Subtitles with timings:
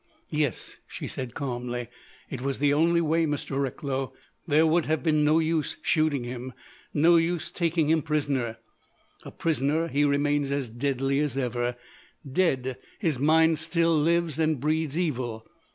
[0.31, 1.87] "Yes," she said calmly,
[2.27, 3.61] "it was the only way, Mr.
[3.61, 4.13] Recklow.
[4.47, 8.57] There would have been no use shooting him—no use taking him prisoner.
[9.25, 11.75] A prisoner, he remains as deadly as ever;
[12.27, 15.45] dead, his mind still lives and breeds evil.